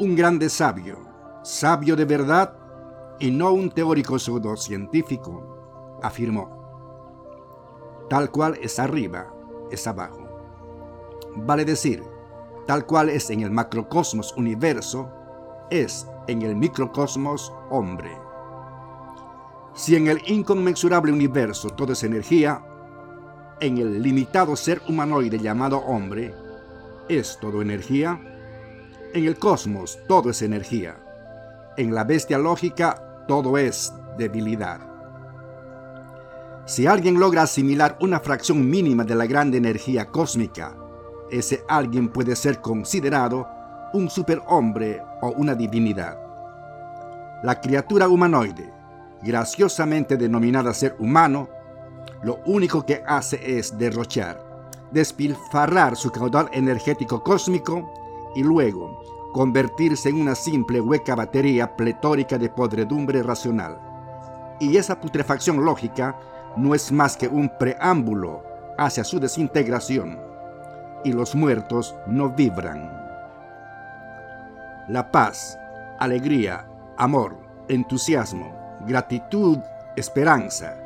un 0.00 0.16
grande 0.16 0.48
sabio, 0.48 0.96
sabio 1.42 1.94
de 1.94 2.06
verdad 2.06 2.54
y 3.18 3.30
no 3.30 3.52
un 3.52 3.70
teórico 3.70 4.18
pseudocientífico, 4.18 5.98
afirmó. 6.02 6.48
Tal 8.08 8.30
cual 8.30 8.58
es 8.62 8.78
arriba, 8.78 9.30
es 9.70 9.86
abajo. 9.86 10.26
Vale 11.36 11.66
decir, 11.66 12.02
tal 12.66 12.86
cual 12.86 13.10
es 13.10 13.28
en 13.28 13.42
el 13.42 13.50
macrocosmos 13.50 14.34
universo, 14.38 15.10
es 15.70 16.06
en 16.28 16.40
el 16.40 16.56
microcosmos 16.56 17.52
hombre. 17.68 18.10
Si 19.74 19.96
en 19.96 20.08
el 20.08 20.22
inconmensurable 20.28 21.12
universo 21.12 21.68
todo 21.68 21.92
es 21.92 22.02
energía, 22.04 22.64
en 23.60 23.76
el 23.76 24.02
limitado 24.02 24.56
ser 24.56 24.80
humanoide 24.88 25.38
llamado 25.38 25.76
hombre, 25.80 26.34
¿es 27.06 27.38
todo 27.38 27.60
energía? 27.60 28.29
En 29.12 29.24
el 29.24 29.40
cosmos 29.40 29.98
todo 30.06 30.30
es 30.30 30.40
energía. 30.40 30.96
En 31.76 31.92
la 31.92 32.04
bestia 32.04 32.38
lógica 32.38 33.24
todo 33.26 33.58
es 33.58 33.92
debilidad. 34.16 34.78
Si 36.64 36.86
alguien 36.86 37.18
logra 37.18 37.42
asimilar 37.42 37.98
una 38.00 38.20
fracción 38.20 38.70
mínima 38.70 39.02
de 39.02 39.16
la 39.16 39.26
grande 39.26 39.58
energía 39.58 40.06
cósmica, 40.06 40.76
ese 41.28 41.64
alguien 41.68 42.08
puede 42.08 42.36
ser 42.36 42.60
considerado 42.60 43.48
un 43.94 44.08
superhombre 44.08 45.02
o 45.22 45.32
una 45.32 45.56
divinidad. 45.56 46.16
La 47.42 47.60
criatura 47.60 48.06
humanoide, 48.06 48.72
graciosamente 49.22 50.16
denominada 50.16 50.72
ser 50.72 50.94
humano, 51.00 51.48
lo 52.22 52.38
único 52.46 52.86
que 52.86 53.02
hace 53.04 53.58
es 53.58 53.76
derrochar, 53.76 54.40
despilfarrar 54.92 55.96
su 55.96 56.12
caudal 56.12 56.48
energético 56.52 57.24
cósmico 57.24 57.92
y 58.34 58.42
luego 58.42 59.00
convertirse 59.32 60.08
en 60.08 60.20
una 60.20 60.34
simple 60.34 60.80
hueca 60.80 61.14
batería 61.14 61.76
pletórica 61.76 62.38
de 62.38 62.50
podredumbre 62.50 63.22
racional. 63.22 63.78
Y 64.58 64.76
esa 64.76 65.00
putrefacción 65.00 65.64
lógica 65.64 66.18
no 66.56 66.74
es 66.74 66.90
más 66.90 67.16
que 67.16 67.28
un 67.28 67.50
preámbulo 67.58 68.42
hacia 68.76 69.04
su 69.04 69.20
desintegración, 69.20 70.18
y 71.04 71.12
los 71.12 71.34
muertos 71.34 71.94
no 72.06 72.30
vibran. 72.30 72.90
La 74.88 75.10
paz, 75.10 75.58
alegría, 75.98 76.66
amor, 76.96 77.36
entusiasmo, 77.68 78.52
gratitud, 78.86 79.58
esperanza 79.96 80.76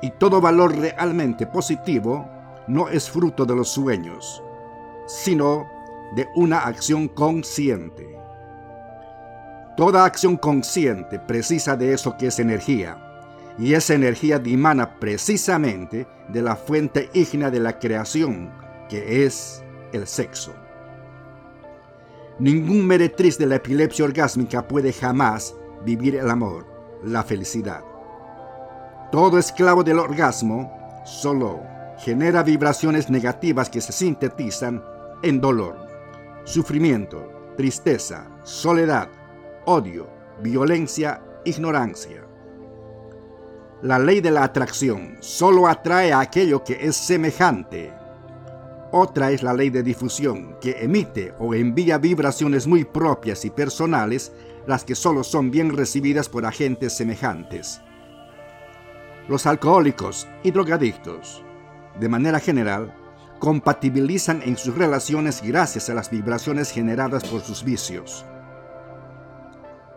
y 0.00 0.10
todo 0.10 0.40
valor 0.40 0.76
realmente 0.76 1.46
positivo 1.46 2.26
no 2.66 2.88
es 2.88 3.10
fruto 3.10 3.44
de 3.44 3.56
los 3.56 3.68
sueños, 3.68 4.42
sino 5.06 5.66
de 6.14 6.28
una 6.34 6.60
acción 6.60 7.08
consciente. 7.08 8.18
Toda 9.76 10.04
acción 10.04 10.36
consciente 10.36 11.18
precisa 11.18 11.76
de 11.76 11.92
eso 11.92 12.16
que 12.18 12.28
es 12.28 12.38
energía, 12.38 12.98
y 13.58 13.74
esa 13.74 13.94
energía 13.94 14.38
dimana 14.38 14.98
precisamente 14.98 16.06
de 16.28 16.42
la 16.42 16.56
fuente 16.56 17.10
ígnea 17.12 17.50
de 17.50 17.60
la 17.60 17.78
creación, 17.78 18.52
que 18.88 19.24
es 19.24 19.62
el 19.92 20.06
sexo. 20.06 20.52
Ningún 22.38 22.86
meretriz 22.86 23.36
de 23.36 23.46
la 23.46 23.56
epilepsia 23.56 24.04
orgásmica 24.04 24.66
puede 24.66 24.92
jamás 24.92 25.54
vivir 25.84 26.14
el 26.16 26.30
amor, 26.30 26.66
la 27.04 27.24
felicidad. 27.24 27.82
Todo 29.10 29.38
esclavo 29.38 29.82
del 29.82 29.98
orgasmo 29.98 30.72
solo 31.04 31.60
genera 31.98 32.42
vibraciones 32.42 33.10
negativas 33.10 33.68
que 33.68 33.80
se 33.80 33.92
sintetizan 33.92 34.82
en 35.22 35.40
dolor, 35.40 35.87
sufrimiento, 36.48 37.52
tristeza, 37.58 38.26
soledad, 38.42 39.10
odio, 39.66 40.08
violencia, 40.42 41.22
ignorancia. 41.44 42.24
La 43.82 43.98
ley 43.98 44.22
de 44.22 44.30
la 44.30 44.44
atracción 44.44 45.18
solo 45.20 45.68
atrae 45.68 46.10
a 46.10 46.20
aquello 46.20 46.64
que 46.64 46.78
es 46.80 46.96
semejante. 46.96 47.92
Otra 48.92 49.30
es 49.30 49.42
la 49.42 49.52
ley 49.52 49.68
de 49.68 49.82
difusión, 49.82 50.56
que 50.58 50.82
emite 50.82 51.34
o 51.38 51.54
envía 51.54 51.98
vibraciones 51.98 52.66
muy 52.66 52.84
propias 52.84 53.44
y 53.44 53.50
personales, 53.50 54.32
las 54.66 54.84
que 54.84 54.94
solo 54.94 55.24
son 55.24 55.50
bien 55.50 55.76
recibidas 55.76 56.30
por 56.30 56.46
agentes 56.46 56.96
semejantes. 56.96 57.82
Los 59.28 59.44
alcohólicos 59.44 60.26
y 60.42 60.50
drogadictos, 60.50 61.44
de 62.00 62.08
manera 62.08 62.40
general, 62.40 62.94
compatibilizan 63.38 64.42
en 64.42 64.56
sus 64.56 64.74
relaciones 64.76 65.42
gracias 65.42 65.88
a 65.88 65.94
las 65.94 66.10
vibraciones 66.10 66.70
generadas 66.70 67.24
por 67.24 67.40
sus 67.40 67.64
vicios. 67.64 68.24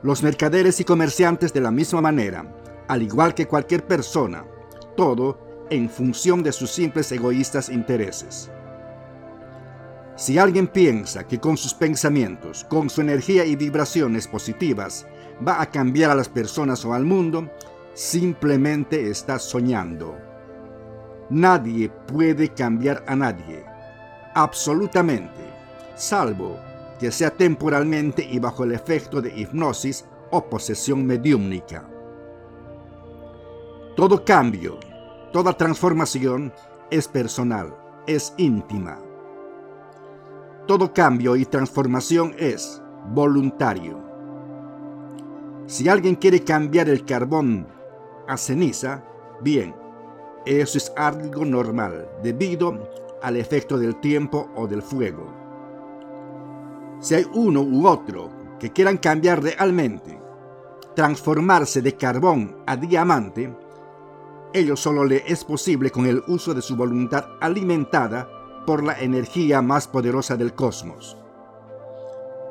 Los 0.03 0.23
mercaderes 0.23 0.79
y 0.79 0.83
comerciantes 0.83 1.53
de 1.53 1.61
la 1.61 1.71
misma 1.71 2.01
manera, 2.01 2.45
al 2.87 3.03
igual 3.03 3.33
que 3.33 3.47
cualquier 3.47 3.85
persona, 3.85 4.45
todo 4.95 5.67
en 5.69 5.89
función 5.89 6.43
de 6.43 6.51
sus 6.51 6.71
simples 6.71 7.11
egoístas 7.11 7.69
intereses. 7.69 8.51
Si 10.15 10.37
alguien 10.37 10.67
piensa 10.67 11.27
que 11.27 11.39
con 11.39 11.57
sus 11.57 11.73
pensamientos, 11.73 12.65
con 12.65 12.89
su 12.89 13.01
energía 13.01 13.45
y 13.45 13.55
vibraciones 13.55 14.27
positivas, 14.27 15.07
va 15.45 15.61
a 15.61 15.69
cambiar 15.69 16.11
a 16.11 16.15
las 16.15 16.29
personas 16.29 16.83
o 16.85 16.93
al 16.93 17.05
mundo, 17.05 17.49
simplemente 17.93 19.09
está 19.09 19.39
soñando. 19.39 20.30
Nadie 21.31 21.87
puede 21.87 22.49
cambiar 22.49 23.05
a 23.07 23.15
nadie, 23.15 23.63
absolutamente, 24.33 25.39
salvo 25.95 26.59
que 26.99 27.09
sea 27.09 27.29
temporalmente 27.29 28.21
y 28.21 28.37
bajo 28.37 28.65
el 28.65 28.73
efecto 28.73 29.21
de 29.21 29.29
hipnosis 29.39 30.03
o 30.29 30.43
posesión 30.49 31.05
mediúmnica. 31.05 31.87
Todo 33.95 34.25
cambio, 34.25 34.77
toda 35.31 35.53
transformación 35.53 36.51
es 36.89 37.07
personal, 37.07 37.77
es 38.07 38.33
íntima. 38.35 38.99
Todo 40.67 40.91
cambio 40.91 41.37
y 41.37 41.45
transformación 41.45 42.35
es 42.37 42.81
voluntario. 43.07 43.97
Si 45.65 45.87
alguien 45.87 46.15
quiere 46.15 46.43
cambiar 46.43 46.89
el 46.89 47.05
carbón 47.05 47.67
a 48.27 48.35
ceniza, 48.35 49.05
bien, 49.41 49.80
eso 50.45 50.77
es 50.77 50.91
algo 50.95 51.45
normal 51.45 52.09
debido 52.23 52.89
al 53.21 53.37
efecto 53.37 53.77
del 53.77 53.99
tiempo 53.99 54.49
o 54.55 54.67
del 54.67 54.81
fuego. 54.81 55.27
Si 56.99 57.15
hay 57.15 57.25
uno 57.33 57.61
u 57.61 57.87
otro 57.87 58.29
que 58.59 58.71
quieran 58.71 58.97
cambiar 58.97 59.41
realmente, 59.41 60.19
transformarse 60.95 61.81
de 61.81 61.95
carbón 61.95 62.57
a 62.65 62.75
diamante, 62.75 63.55
ello 64.53 64.75
solo 64.75 65.05
le 65.05 65.23
es 65.25 65.45
posible 65.45 65.91
con 65.91 66.05
el 66.05 66.23
uso 66.27 66.53
de 66.53 66.61
su 66.61 66.75
voluntad 66.75 67.25
alimentada 67.39 68.29
por 68.65 68.83
la 68.83 68.99
energía 68.99 69.61
más 69.61 69.87
poderosa 69.87 70.35
del 70.35 70.53
cosmos. 70.53 71.17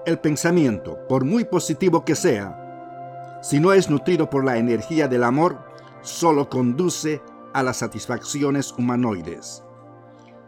El 0.06 0.18
pensamiento, 0.18 0.98
por 1.08 1.24
muy 1.24 1.44
positivo 1.44 2.04
que 2.04 2.14
sea, 2.14 3.40
si 3.42 3.60
no 3.60 3.72
es 3.72 3.90
nutrido 3.90 4.30
por 4.30 4.44
la 4.44 4.56
energía 4.56 5.08
del 5.08 5.24
amor, 5.24 5.58
solo 6.02 6.48
conduce 6.48 7.20
a 7.52 7.62
las 7.62 7.78
satisfacciones 7.78 8.72
humanoides. 8.72 9.62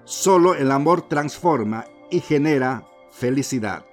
Solo 0.04 0.54
el 0.54 0.70
amor 0.70 1.08
transforma 1.08 1.84
y 2.10 2.20
genera 2.20 2.84
felicidad. 3.10 3.84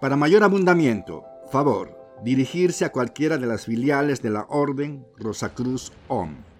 Para 0.00 0.16
mayor 0.16 0.42
abundamiento, 0.42 1.24
favor, 1.50 1.96
dirigirse 2.24 2.84
a 2.84 2.92
cualquiera 2.92 3.38
de 3.38 3.46
las 3.46 3.66
filiales 3.66 4.22
de 4.22 4.30
la 4.30 4.46
Orden 4.48 5.06
Rosacruz 5.16 5.92
OM. 6.08 6.51